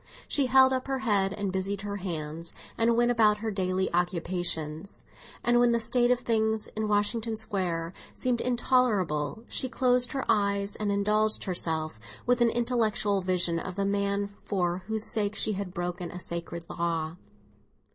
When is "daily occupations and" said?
3.51-5.59